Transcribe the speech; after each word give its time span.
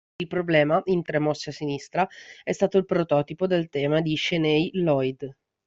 Il 0.17 0.25
problema 0.27 0.81
in 0.85 1.03
tre 1.03 1.19
mosse 1.19 1.51
a 1.51 1.53
sinistra 1.53 2.07
è 2.43 2.51
stato 2.53 2.79
il 2.79 2.85
"prototipo" 2.85 3.45
del 3.45 3.69
tema 3.69 4.01
Cheney-Loyd. 4.01 5.31